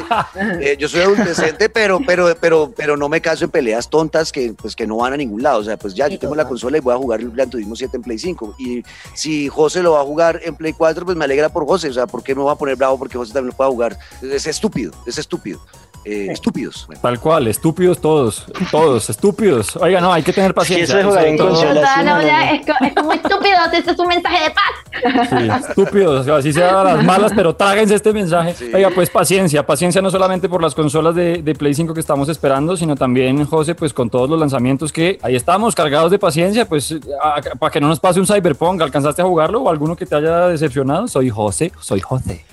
eh, 0.62 0.78
yo 0.80 0.88
soy 0.88 1.02
adultescente, 1.02 1.70
pero, 1.70 2.00
pero, 2.06 2.36
pero, 2.40 2.72
pero 2.76 2.96
no 2.96 3.10
me 3.10 3.20
caso 3.20 3.46
en 3.46 3.50
peleas 3.52 3.90
tontas 3.90 4.32
que, 4.32 4.54
pues, 4.54 4.76
que 4.76 4.86
no 4.86 4.98
van 4.98 5.14
a 5.14 5.18
ningún 5.18 5.42
lado. 5.42 5.60
O 5.60 5.64
sea, 5.64 5.71
pues 5.78 5.94
ya 5.94 6.08
yo 6.08 6.20
tengo 6.20 6.36
la 6.36 6.48
consola 6.48 6.78
y 6.78 6.82
voy 6.82 6.94
a 6.94 6.98
jugar 6.98 7.22
el 7.22 7.32
Gran 7.32 7.50
Turismo 7.50 7.76
7 7.76 7.98
en 7.98 8.04
Play 8.04 8.18
5. 8.18 8.56
Y 8.60 8.84
si 9.14 9.48
José 9.48 9.84
lo 9.84 9.94
va 9.94 10.02
a 10.02 10.06
jugar 10.06 10.40
en 10.44 10.56
Play 10.56 10.74
4, 10.74 11.06
pues 11.06 11.18
me 11.18 11.26
alegra 11.26 11.50
por 11.50 11.66
José. 11.66 11.90
O 11.90 11.94
sea, 11.94 12.08
¿por 12.08 12.24
qué 12.24 12.36
me 12.36 12.42
voy 12.42 12.52
a 12.52 12.56
poner 12.56 12.76
bravo 12.76 12.98
porque 12.98 13.18
José 13.18 13.34
también 13.34 13.52
lo 13.52 13.58
pueda 13.58 13.70
jugar? 13.70 13.98
Es 14.22 14.48
estúpido, 14.48 14.92
es 15.06 15.18
estúpido. 15.18 15.60
Eh, 16.04 16.28
estúpidos. 16.32 16.86
Bueno. 16.88 17.02
Tal 17.02 17.20
cual, 17.20 17.48
estúpidos 17.48 18.02
todos, 18.02 18.46
todos, 18.72 19.10
estúpidos. 19.10 19.76
Oiga, 19.76 20.02
no, 20.02 20.12
hay 20.12 20.24
que 20.24 20.34
tener 20.34 20.50
Sí, 20.52 20.56
paciencia. 20.56 21.00
eso 21.00 21.10
todo- 21.10 21.38
consola. 21.38 21.74
total, 21.76 22.06
no, 22.06 22.22
ya. 22.24 22.52
Es, 22.54 22.62
es 22.68 22.94
como 22.96 23.14
estúpido, 23.14 23.58
este 23.72 23.92
es 23.92 24.00
un 24.00 24.08
mensaje 24.08 24.44
de 24.44 24.52
paz. 24.52 25.30
Sí, 25.30 25.70
estúpidos, 25.70 26.28
así 26.28 26.54
se 26.54 26.64
a 26.64 26.84
las 26.84 27.04
malas, 27.04 27.32
pero 27.36 27.56
tráguense 27.56 27.96
este 27.96 28.14
mensaje. 28.14 28.54
Sí. 28.56 28.72
Oiga, 28.74 28.90
pues 28.94 29.10
paciencia, 29.10 29.66
paciencia 29.66 30.02
no 30.02 30.10
solamente 30.10 30.50
por 30.50 30.62
las 30.62 30.74
consolas 30.76 31.14
de, 31.16 31.42
de 31.44 31.56
Play 31.56 31.74
5 31.74 31.94
que 31.94 32.00
estamos 32.00 32.30
esperando, 32.30 32.76
sino 32.76 32.96
también, 32.96 33.46
José, 33.46 33.76
pues 33.76 33.94
con 33.94 34.10
todos 34.10 34.30
los 34.30 34.40
lanzamientos 34.40 34.92
que 34.92 35.20
ahí 35.22 35.36
estamos, 35.36 35.76
cargados 35.76 36.12
de 36.12 36.18
paciencia, 36.20 36.68
pues 36.68 36.96
a- 37.24 37.42
para 37.60 37.72
que 37.72 37.80
no 37.80 37.88
nos 37.88 38.00
pase 38.00 38.20
un 38.20 38.26
Cyberpunk, 38.28 38.82
¿alcanzaste 38.82 39.22
a 39.22 39.26
jugarlo 39.26 39.62
o 39.62 39.70
alguno 39.70 39.96
que 39.96 40.06
te 40.06 40.16
haya 40.16 40.48
decepcionado? 40.48 41.08
Soy 41.08 41.30
José, 41.30 41.72
soy 41.80 42.00
José. 42.02 42.44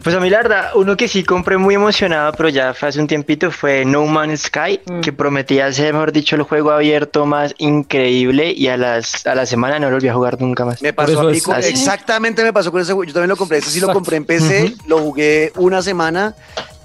Pues 0.00 0.14
a 0.14 0.20
mí 0.20 0.30
la 0.30 0.38
verdad, 0.38 0.70
uno 0.74 0.96
que 0.96 1.08
sí 1.08 1.24
compré 1.24 1.56
muy 1.58 1.74
emocionado, 1.74 2.32
pero 2.32 2.48
ya 2.48 2.72
fue 2.74 2.88
hace 2.88 3.00
un 3.00 3.06
tiempito, 3.06 3.50
fue 3.50 3.84
No 3.84 4.06
Man's 4.06 4.42
Sky, 4.42 4.80
Mm. 4.86 5.00
que 5.00 5.12
prometía 5.12 5.72
ser, 5.72 5.92
mejor 5.92 6.12
dicho, 6.12 6.36
el 6.36 6.42
juego 6.42 6.70
abierto 6.70 7.26
más 7.26 7.54
increíble 7.58 8.52
y 8.52 8.68
a, 8.68 8.76
las, 8.76 9.26
a 9.26 9.34
la 9.34 9.46
semana 9.46 9.78
no 9.78 9.88
lo 9.90 9.96
volví 9.96 10.08
a 10.08 10.14
jugar 10.14 10.40
nunca 10.40 10.64
más. 10.64 10.80
Me 10.82 10.92
pasó 10.92 11.28
eso 11.30 11.52
a 11.52 11.58
mí 11.58 11.64
exactamente 11.66 12.42
me 12.42 12.52
pasó 12.52 12.70
con 12.72 12.80
ese 12.80 12.92
juego. 12.92 13.04
Yo 13.04 13.12
también 13.12 13.28
lo 13.30 13.36
compré. 13.36 13.58
Ese 13.58 13.70
sí 13.70 13.80
lo 13.80 13.92
compré 13.92 14.16
en 14.16 14.24
PC, 14.24 14.74
lo 14.86 14.98
jugué 14.98 15.52
una 15.56 15.82
semana 15.82 16.34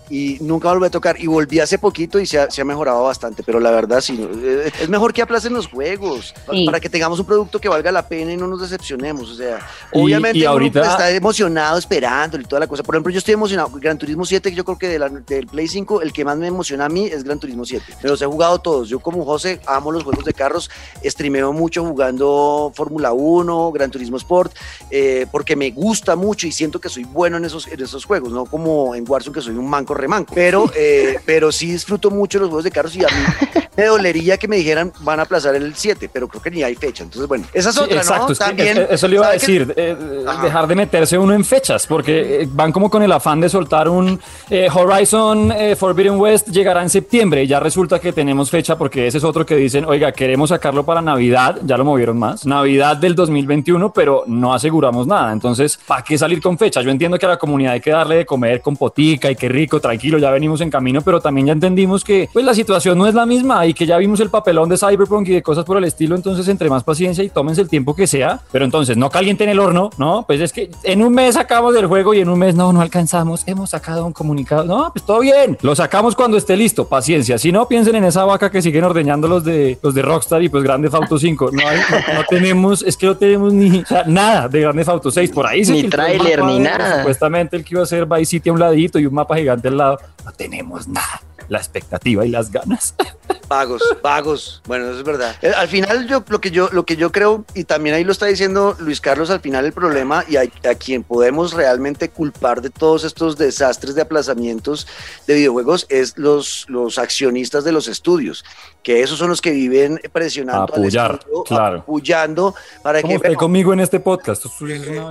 y 0.09 0.37
nunca 0.41 0.69
volví 0.69 0.85
a 0.85 0.89
tocar. 0.89 1.19
Y 1.19 1.27
volví 1.27 1.59
hace 1.59 1.77
poquito 1.77 2.19
y 2.19 2.25
se 2.25 2.39
ha, 2.39 2.49
se 2.51 2.61
ha 2.61 2.65
mejorado 2.65 3.03
bastante. 3.03 3.43
Pero 3.43 3.59
la 3.59 3.71
verdad, 3.71 4.01
sí, 4.01 4.19
eh, 4.43 4.71
es 4.81 4.89
mejor 4.89 5.13
que 5.13 5.21
aplacen 5.21 5.53
los 5.53 5.67
juegos 5.67 6.33
Sí. 6.51 6.65
para 6.65 6.79
que 6.79 6.89
tengamos 6.89 7.19
un 7.19 7.25
producto 7.25 7.59
que 7.59 7.69
valga 7.69 7.91
la 7.91 8.07
pena 8.07 8.33
y 8.33 8.37
no 8.37 8.47
nos 8.47 8.61
decepcionemos. 8.61 9.29
O 9.31 9.35
sea, 9.35 9.59
Y- 9.93 9.99
obviamente 10.01 10.37
y 10.39 10.41
uno 10.43 10.51
ahorita- 10.51 10.81
está 10.81 11.11
emocionado, 11.11 11.77
esperando 11.77 12.39
y 12.39 12.43
toda 12.43 12.59
la 12.61 12.67
cosa. 12.67 12.83
Por 12.83 12.95
ejemplo, 12.95 13.11
yo 13.11 13.19
estoy 13.19 13.33
emocionado. 13.33 13.69
Gran 13.79 13.97
Turismo 13.97 14.25
7, 14.25 14.51
yo 14.53 14.63
creo 14.65 14.77
que 14.77 14.87
de 14.87 14.99
la- 14.99 15.09
del 15.09 15.47
Play 15.47 15.67
5, 15.67 16.01
el 16.01 16.13
que 16.13 16.23
más 16.25 16.37
me 16.37 16.47
emociona 16.47 16.85
a 16.85 16.89
mí 16.89 17.05
es 17.05 17.23
Gran 17.23 17.39
Turismo 17.39 17.65
7. 17.65 17.93
Me 18.01 18.09
los 18.09 18.21
he 18.21 18.25
jugado 18.25 18.59
todos. 18.59 18.89
Yo, 18.89 18.99
como 18.99 19.23
José, 19.25 19.59
amo 19.65 19.91
los 19.91 20.03
juegos 20.03 20.23
de 20.25 20.33
carros. 20.33 20.69
Streameo 21.03 21.53
mucho 21.53 21.83
jugando 21.85 22.71
Fórmula 22.75 23.13
1, 23.13 23.71
Gran 23.71 23.91
Turismo 23.91 24.17
Sport, 24.17 24.53
eh, 24.91 25.25
porque 25.31 25.55
me 25.55 25.71
gusta 25.71 26.15
mucho 26.15 26.47
y 26.47 26.51
siento 26.51 26.79
que 26.79 26.89
soy 26.89 27.03
bueno 27.03 27.37
en 27.37 27.45
esos, 27.45 27.67
en 27.67 27.81
esos 27.81 28.05
juegos, 28.05 28.31
no 28.31 28.45
como 28.45 28.95
en 28.95 29.03
Warzone, 29.07 29.33
que 29.33 29.41
soy 29.41 29.55
un 29.55 29.69
manco 29.69 29.93
remanco. 29.97 30.33
Pero, 30.33 30.71
eh, 30.75 31.19
pero 31.25 31.51
sí 31.51 31.71
disfruto 31.71 32.11
mucho 32.11 32.39
los 32.39 32.49
juegos 32.49 32.63
de 32.63 32.71
carros 32.71 32.95
y 32.95 33.03
a 33.03 33.07
mí 33.07 33.61
me 33.77 33.85
dolería 33.85 34.37
que 34.37 34.47
me 34.47 34.57
dijeran 34.57 34.91
van 35.01 35.19
a 35.19 35.23
aplazar 35.23 35.55
el 35.55 35.75
7, 35.75 36.09
pero 36.11 36.27
creo 36.27 36.41
que 36.41 36.51
ni 36.51 36.63
hay 36.63 36.75
fecha. 36.75 37.03
Entonces, 37.03 37.27
bueno, 37.27 37.45
esa 37.53 37.69
es 37.69 37.75
Sí, 37.75 37.81
otra, 37.83 37.97
exacto, 37.97 38.25
¿no? 38.27 38.31
es 38.33 38.39
También. 38.39 38.77
es- 38.77 38.87
eso 38.91 39.07
le 39.07 39.15
iba 39.15 39.27
a 39.27 39.31
decir, 39.31 39.73
eh, 39.77 39.95
Ajá. 40.27 40.43
dejar 40.43 40.67
de 40.67 40.75
meterse 40.75 41.17
uno 41.17 41.33
en 41.33 41.45
fechas, 41.45 41.85
porque 41.87 42.41
eh, 42.41 42.47
van 42.51 42.71
como 42.71 42.89
con 42.89 43.03
el 43.03 43.11
afán 43.11 43.39
de 43.39 43.49
soltar 43.49 43.87
un 43.87 44.19
eh, 44.49 44.67
Horizon 44.73 45.51
eh, 45.55 45.75
Forbidden 45.75 46.19
West 46.19 46.49
llegará 46.49 46.81
en 46.81 46.89
septiembre 46.89 47.43
y 47.43 47.47
ya 47.47 47.59
resulta 47.59 47.99
que 47.99 48.11
tenemos 48.13 48.49
fecha 48.49 48.77
porque 48.77 49.05
ese 49.07 49.19
es 49.19 49.23
otro 49.23 49.45
que 49.45 49.55
dicen, 49.55 49.85
oiga, 49.85 50.11
queremos 50.11 50.49
sacarlo 50.49 50.83
para 50.83 51.01
Navidad, 51.01 51.59
ya 51.63 51.77
lo 51.77 51.85
movieron 51.85 52.17
más, 52.17 52.45
Navidad 52.45 52.97
del 52.97 53.13
2021, 53.15 53.93
pero 53.93 54.23
no 54.25 54.53
aseguramos 54.53 55.05
nada, 55.05 55.31
entonces, 55.31 55.79
¿para 55.85 56.01
qué 56.03 56.17
salir 56.17 56.41
con 56.41 56.57
fecha? 56.57 56.81
Yo 56.81 56.89
entiendo 56.89 57.19
que 57.19 57.25
a 57.27 57.29
la 57.29 57.37
comunidad 57.37 57.73
hay 57.73 57.81
que 57.81 57.91
darle 57.91 58.15
de 58.15 58.25
comer 58.25 58.61
con 58.61 58.75
potica 58.75 59.29
y 59.29 59.35
qué 59.35 59.49
rico, 59.49 59.79
tranquilo, 59.79 60.17
ya 60.17 60.31
venimos 60.31 60.61
en 60.61 60.69
camino, 60.71 61.01
pero 61.01 61.19
también 61.21 61.47
ya 61.47 61.53
entendimos 61.53 62.03
que 62.03 62.27
pues 62.33 62.43
la 62.43 62.53
situación 62.55 62.97
no 62.97 63.05
es 63.07 63.13
la 63.13 63.25
misma 63.25 63.66
y 63.67 63.73
que 63.73 63.85
ya 63.85 63.97
vimos 63.97 64.19
el 64.19 64.29
papelón 64.29 64.69
de 64.69 64.77
Cyberpunk 64.77 65.27
y 65.29 65.33
de 65.33 65.41
cosas 65.41 65.65
por 65.65 65.77
el 65.77 65.83
estilo, 65.83 66.15
entonces 66.15 66.47
entre 66.47 66.69
más 66.69 66.83
paciencia 66.83 67.23
y 67.23 67.29
tómense 67.29 67.61
el 67.61 67.69
tiempo 67.69 67.95
que 67.95 68.07
sea, 68.07 68.39
pero 68.51 68.65
entonces 68.65 68.97
no 68.97 69.09
calienten 69.09 69.49
el 69.49 69.59
horno, 69.59 69.89
¿no? 69.97 70.23
Pues 70.25 70.41
es 70.41 70.51
que 70.53 70.69
en 70.83 71.03
un 71.03 71.13
mes 71.13 71.35
sacamos 71.35 71.73
del 71.73 71.85
juego 71.87 72.13
y 72.13 72.19
en 72.19 72.29
un 72.29 72.39
mes 72.39 72.55
no, 72.55 72.71
no 72.73 72.81
alcanzamos, 72.81 73.43
hemos 73.47 73.69
sacado 73.71 74.05
un 74.05 74.13
comunicado, 74.13 74.63
no, 74.63 74.91
pues 74.93 75.05
todo 75.05 75.19
bien, 75.19 75.57
lo 75.61 75.75
sacamos 75.75 76.15
cuando 76.15 76.37
esté 76.37 76.55
listo, 76.57 76.87
paciencia, 76.87 77.37
si 77.37 77.51
no 77.51 77.67
piensen 77.67 77.95
en 77.95 78.03
esa 78.05 78.25
vaca 78.25 78.49
que 78.49 78.61
siguen 78.61 78.83
ordeñando 78.83 79.27
los 79.27 79.43
de 79.43 79.77
los 79.81 79.93
de 79.93 80.01
Rockstar 80.01 80.41
y 80.43 80.49
pues 80.49 80.63
Grande 80.63 80.89
Auto 80.91 81.17
5, 81.19 81.49
no, 81.51 81.67
hay- 81.67 81.77
no, 81.77 82.13
no 82.19 82.23
tenemos, 82.29 82.81
es 82.83 82.95
que 82.97 83.05
no 83.07 83.17
tenemos 83.17 83.53
ni 83.53 83.79
o 83.81 83.85
sea, 83.85 84.03
nada 84.05 84.47
de 84.47 84.61
Grande 84.61 84.83
Auto 84.87 85.11
6, 85.11 85.31
por 85.31 85.45
ahí 85.45 85.61
Ni 85.63 85.79
el 85.81 85.89
tráiler, 85.89 86.43
ni 86.43 86.59
nada. 86.59 86.99
Supuestamente 86.99 87.57
el 87.57 87.63
que 87.63 87.73
iba 87.75 87.83
a 87.83 87.85
ser 87.85 88.05
Vice 88.05 88.25
City 88.25 88.49
a 88.49 88.53
un 88.53 88.59
ladito 88.59 88.99
y 88.99 89.05
un 89.05 89.13
mapa 89.13 89.35
gigante 89.35 89.67
al 89.67 89.77
lado, 89.77 89.97
no 90.23 90.31
tenemos 90.31 90.87
nada, 90.87 91.21
la 91.49 91.59
expectativa 91.59 92.25
y 92.25 92.29
las 92.29 92.51
ganas. 92.51 92.95
Vagos, 93.47 93.81
vagos. 94.03 94.61
Bueno, 94.67 94.89
eso 94.89 94.97
es 94.97 95.03
verdad. 95.05 95.33
Eh, 95.41 95.53
Al 95.55 95.69
final, 95.69 96.05
yo 96.05 96.21
lo 96.27 96.41
que 96.41 96.51
yo 96.51 96.69
lo 96.73 96.85
que 96.85 96.97
yo 96.97 97.13
creo 97.13 97.45
y 97.53 97.63
también 97.63 97.95
ahí 97.95 98.03
lo 98.03 98.11
está 98.11 98.25
diciendo 98.25 98.75
Luis 98.79 98.99
Carlos, 98.99 99.29
al 99.29 99.39
final 99.39 99.63
el 99.63 99.71
problema 99.71 100.25
y 100.27 100.35
a, 100.35 100.41
a 100.41 100.75
quien 100.75 101.03
podemos 101.03 101.53
realmente 101.53 102.09
culpar 102.09 102.61
de 102.61 102.69
todos 102.69 103.05
estos 103.05 103.37
desastres 103.37 103.95
de 103.95 104.01
aplazamientos 104.01 104.85
de 105.27 105.35
videojuegos 105.35 105.85
es 105.87 106.17
los 106.17 106.65
los 106.67 106.97
accionistas 106.97 107.63
de 107.63 107.71
los 107.71 107.87
estudios, 107.87 108.43
que 108.83 109.01
esos 109.01 109.17
son 109.17 109.29
los 109.29 109.41
que 109.41 109.51
viven 109.51 109.99
presionando 110.11 110.63
Apoyar, 110.63 111.11
al 111.11 111.17
estudio, 111.17 111.43
claro. 111.43 111.79
apoyando 111.79 112.55
para 112.81 113.01
Como 113.01 113.11
que 113.11 113.15
usted 113.17 113.29
bueno, 113.29 113.39
conmigo 113.39 113.73
en 113.73 113.79
este 113.79 113.99
podcast. 113.99 114.45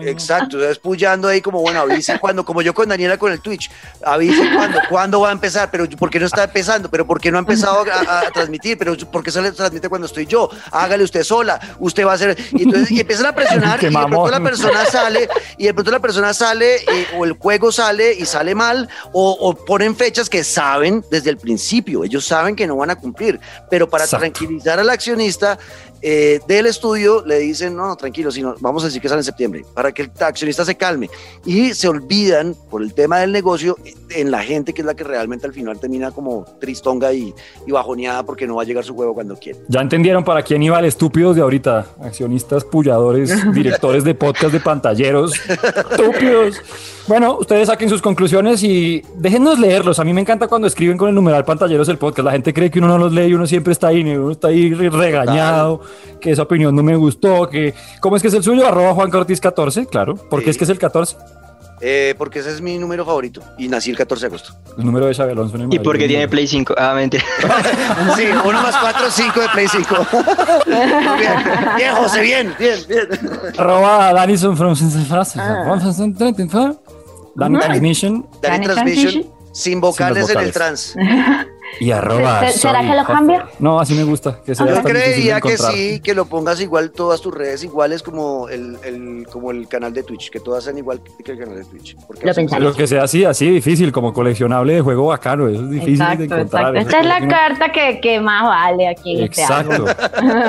Exacto, 0.02 0.58
o 0.58 0.60
sea, 0.60 0.70
es 0.70 0.78
puyando 0.78 1.28
ahí 1.28 1.40
como, 1.40 1.60
bueno, 1.60 1.80
avisen 1.80 2.18
cuando, 2.18 2.44
como 2.44 2.60
yo 2.60 2.74
con 2.74 2.88
Daniela 2.88 3.18
con 3.18 3.32
el 3.32 3.40
Twitch, 3.40 3.70
avisen 4.04 4.54
cuando, 4.54 4.78
cuándo 4.88 5.20
va 5.20 5.30
a 5.30 5.32
empezar, 5.32 5.70
pero 5.70 5.88
¿por 5.90 6.10
qué 6.16 6.20
no 6.20 6.26
está 6.26 6.44
empezando? 6.44 6.90
¿Pero 6.90 7.06
por 7.06 7.20
qué 7.20 7.30
no 7.30 7.36
ha 7.36 7.40
empezado 7.40 7.84
a, 7.92 8.20
a 8.20 8.30
transmitir? 8.30 8.78
¿Pero 8.78 8.96
por 9.12 9.22
qué 9.22 9.30
se 9.30 9.42
le 9.42 9.52
transmite 9.52 9.88
cuando 9.88 10.06
estoy 10.06 10.26
yo? 10.26 10.48
Hágale 10.70 11.04
usted 11.04 11.22
sola, 11.22 11.60
usted 11.78 12.06
va 12.06 12.12
a 12.12 12.14
hacer, 12.14 12.36
y 12.52 12.62
entonces 12.62 12.90
y 12.90 13.00
empiezan 13.00 13.26
a 13.26 13.34
presionar 13.34 13.78
y 13.82 13.86
de 13.86 13.92
pronto 13.92 14.30
la 14.30 14.40
persona 14.40 14.86
sale, 14.86 15.28
y 15.58 15.64
de 15.64 15.74
pronto 15.74 15.90
la 15.90 16.00
persona 16.00 16.32
sale, 16.32 16.76
eh, 16.76 17.06
o 17.18 17.24
el 17.24 17.32
juego 17.32 17.70
sale 17.70 18.14
y 18.14 18.24
sale 18.24 18.54
mal, 18.54 18.88
o, 19.12 19.32
o 19.32 19.54
ponen 19.54 19.94
fechas 19.94 20.30
que 20.30 20.42
saben 20.42 21.04
desde 21.10 21.30
el 21.30 21.36
principio, 21.36 22.02
ellos 22.02 22.24
saben 22.24 22.56
que 22.56 22.66
no 22.66 22.76
van 22.76 22.90
a 22.90 22.96
cumplir, 22.96 23.38
pero 23.70 23.88
para 23.88 24.04
Exacto. 24.04 24.22
tranquilizar 24.22 24.80
al 24.80 24.88
accionista 24.88 25.58
eh, 26.02 26.40
del 26.46 26.66
estudio 26.66 27.24
le 27.24 27.38
dicen, 27.38 27.74
no, 27.74 27.86
no, 27.86 27.96
tranquilo, 27.96 28.30
sino 28.30 28.54
vamos 28.60 28.82
a 28.84 28.86
decir 28.86 29.00
que 29.00 29.08
sale 29.08 29.20
en 29.20 29.24
septiembre, 29.24 29.64
para 29.74 29.92
que 29.92 30.02
el 30.02 30.12
accionista 30.20 30.64
se 30.64 30.76
calme. 30.76 31.08
Y 31.44 31.74
se 31.74 31.88
olvidan 31.88 32.54
por 32.70 32.82
el 32.82 32.94
tema 32.94 33.18
del 33.18 33.32
negocio 33.32 33.76
en 34.10 34.30
la 34.30 34.42
gente 34.42 34.72
que 34.72 34.82
es 34.82 34.86
la 34.86 34.94
que 34.94 35.04
realmente 35.04 35.46
al 35.46 35.52
final 35.52 35.80
termina 35.80 36.05
como 36.10 36.44
tristonga 36.60 37.12
y, 37.12 37.34
y 37.66 37.72
bajoneada 37.72 38.22
porque 38.24 38.46
no 38.46 38.56
va 38.56 38.62
a 38.62 38.64
llegar 38.64 38.84
su 38.84 38.94
juego 38.94 39.14
cuando 39.14 39.36
quiere. 39.36 39.58
Ya 39.68 39.80
entendieron 39.80 40.24
para 40.24 40.42
quién 40.42 40.62
iba 40.62 40.78
el 40.78 40.84
estúpidos 40.86 41.36
de 41.36 41.42
ahorita. 41.42 41.86
Accionistas, 42.02 42.64
pulladores, 42.64 43.34
directores 43.54 44.04
de 44.04 44.14
podcast, 44.14 44.52
de 44.52 44.60
pantalleros. 44.60 45.32
Estúpidos. 45.90 46.60
Bueno, 47.08 47.36
ustedes 47.38 47.68
saquen 47.68 47.88
sus 47.88 48.02
conclusiones 48.02 48.62
y 48.64 49.02
déjennos 49.16 49.58
leerlos. 49.60 50.00
A 50.00 50.04
mí 50.04 50.12
me 50.12 50.20
encanta 50.20 50.48
cuando 50.48 50.66
escriben 50.66 50.96
con 50.98 51.08
el 51.08 51.14
numeral 51.14 51.44
pantalleros 51.44 51.88
el 51.88 51.98
podcast. 51.98 52.24
La 52.26 52.32
gente 52.32 52.52
cree 52.52 52.68
que 52.70 52.80
uno 52.80 52.88
no 52.88 52.98
los 52.98 53.12
lee 53.12 53.26
y 53.26 53.34
uno 53.34 53.46
siempre 53.46 53.72
está 53.72 53.88
ahí, 53.88 54.02
uno 54.02 54.32
está 54.32 54.48
ahí 54.48 54.74
re- 54.74 54.90
regañado, 54.90 55.80
que 56.20 56.32
esa 56.32 56.42
opinión 56.42 56.74
no 56.74 56.82
me 56.82 56.96
gustó, 56.96 57.48
que... 57.48 57.74
¿Cómo 58.00 58.16
es 58.16 58.22
que 58.22 58.28
es 58.28 58.34
el 58.34 58.42
suyo? 58.42 58.66
Arroba 58.66 58.92
Juan 58.94 59.10
Cortés 59.10 59.40
14, 59.40 59.86
claro. 59.86 60.16
¿Por 60.16 60.40
qué 60.40 60.46
Sí. 60.46 60.50
es 60.50 60.58
que 60.58 60.64
es 60.64 60.70
el 60.70 60.78
14? 60.78 61.16
Eh, 61.80 62.14
porque 62.16 62.38
ese 62.38 62.50
es 62.52 62.60
mi 62.60 62.78
número 62.78 63.04
favorito 63.04 63.42
y 63.58 63.68
nací 63.68 63.90
el 63.90 63.96
14 63.96 64.22
de 64.22 64.26
agosto. 64.28 64.54
El 64.78 64.86
número 64.86 65.06
de 65.06 65.14
Xabi 65.14 65.32
Alonso 65.32 65.56
en 65.56 65.72
Y 65.72 65.78
porque 65.78 66.08
tiene 66.08 66.26
Play 66.26 66.46
5. 66.46 66.74
Ah, 66.76 66.94
mentira. 66.94 67.24
Sí, 68.16 68.24
uno 68.44 68.62
más 68.62 68.76
cuatro, 68.76 69.10
cinco 69.10 69.40
de 69.40 69.48
Play 69.48 69.68
5. 69.68 69.94
Muy 70.66 71.18
bien, 71.18 71.34
bien, 71.76 71.94
José, 71.94 72.20
bien, 72.22 72.54
bien, 72.58 72.78
bien. 72.88 73.08
Arroba 73.58 74.12
Danison 74.12 74.56
from 74.56 74.74
Frases. 74.74 75.42
Danny 77.36 77.58
Transmission 77.58 78.26
Dani 78.40 78.66
Dani 78.66 78.66
Transmission, 78.66 79.26
sin 79.52 79.80
vocales 79.80 80.26
Sin 80.26 80.36
en 80.38 80.38
los 80.38 80.46
el 80.46 80.52
trans. 80.52 80.96
y 81.80 81.90
arroba. 81.90 82.40
¿Se- 82.48 82.58
será 82.58 82.80
soy 82.80 82.90
que 82.90 82.96
lo 82.96 83.04
cambio? 83.04 83.42
No, 83.58 83.80
así 83.80 83.94
me 83.94 84.04
gusta. 84.04 84.38
Que 84.44 84.54
sea 84.54 84.66
Yo 84.66 84.74
de 84.76 84.82
creía 84.82 85.40
que 85.40 85.56
sí, 85.58 86.00
que 86.00 86.14
lo 86.14 86.24
pongas 86.26 86.60
igual 86.60 86.90
todas 86.90 87.20
tus 87.20 87.34
redes 87.34 87.62
iguales 87.64 88.02
como 88.02 88.48
el, 88.48 88.76
el- 88.84 89.26
como 89.30 89.50
el 89.50 89.68
canal 89.68 89.92
de 89.92 90.02
Twitch, 90.02 90.30
que 90.30 90.40
todas 90.40 90.64
sean 90.64 90.78
igual 90.78 91.00
que 91.24 91.32
el 91.32 91.38
canal 91.38 91.56
de 91.56 91.64
Twitch. 91.64 91.96
Porque 92.06 92.26
Lo 92.58 92.72
que 92.74 92.86
sea 92.86 93.04
así, 93.04 93.24
así 93.24 93.50
difícil, 93.50 93.92
como 93.92 94.12
coleccionable 94.12 94.74
de 94.74 94.80
juego 94.80 95.06
bacano. 95.06 95.48
Eso 95.48 95.62
es 95.62 95.70
difícil 95.70 95.98
de 95.98 96.04
Exacto, 96.04 96.24
encontrar. 96.24 96.76
exacto. 96.76 96.78
Esta 96.80 97.00
es 97.00 97.06
la 97.06 97.28
carta 97.28 97.72
que, 97.72 98.00
que 98.00 98.20
más 98.20 98.44
vale 98.44 98.88
aquí 98.88 99.16
en 99.18 99.24
este. 99.24 99.42
Exacto. 99.42 99.84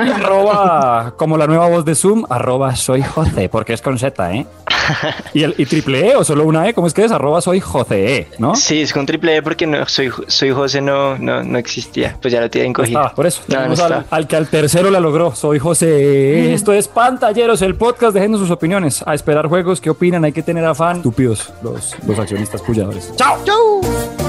Y 0.05 0.09
arroba, 0.11 1.13
como 1.17 1.37
la 1.37 1.47
nueva 1.47 1.67
voz 1.67 1.85
de 1.85 1.95
Zoom, 1.95 2.25
arroba 2.29 2.75
soy 2.75 3.01
José, 3.03 3.49
porque 3.49 3.73
es 3.73 3.81
con 3.81 3.97
Z, 3.97 4.33
¿eh? 4.33 4.45
¿Y, 5.33 5.43
el, 5.43 5.55
y 5.57 5.65
triple 5.65 6.09
E 6.11 6.15
o 6.15 6.23
solo 6.23 6.45
una 6.45 6.67
E? 6.67 6.73
¿Cómo 6.73 6.87
es 6.87 6.93
que 6.93 7.03
es? 7.03 7.11
Arroba 7.11 7.41
soy 7.41 7.59
José, 7.59 8.17
E, 8.17 8.27
¿no? 8.39 8.55
Sí, 8.55 8.81
es 8.81 8.93
con 8.93 9.05
triple 9.05 9.37
E 9.37 9.41
porque 9.41 9.67
no, 9.67 9.87
soy, 9.87 10.11
soy 10.27 10.51
José 10.51 10.81
no, 10.81 11.17
no, 11.17 11.43
no 11.43 11.57
existía. 11.57 12.17
Pues 12.21 12.33
ya 12.33 12.41
lo 12.41 12.49
tienen 12.49 12.73
cogido. 12.73 12.99
Ah, 12.99 13.13
por 13.15 13.27
eso. 13.27 13.41
No, 13.47 13.67
no 13.67 14.03
al, 14.09 14.27
que 14.27 14.35
al 14.35 14.47
tercero 14.49 14.89
la 14.89 14.99
logró. 14.99 15.35
Soy 15.35 15.59
José. 15.59 16.53
Esto 16.53 16.73
es 16.73 16.87
Pantalleros, 16.87 17.61
el 17.61 17.75
podcast. 17.75 18.13
Déjenos 18.13 18.39
sus 18.39 18.51
opiniones. 18.51 19.03
A 19.05 19.13
esperar 19.13 19.47
juegos. 19.47 19.81
¿Qué 19.81 19.89
opinan? 19.89 20.23
Hay 20.25 20.31
que 20.31 20.43
tener 20.43 20.65
afán. 20.65 20.97
Estúpidos 20.97 21.51
los, 21.61 21.95
los 22.05 22.19
accionistas 22.19 22.61
pulladores. 22.61 23.13
¡Chao! 23.15 23.37
¡Chau! 23.45 24.26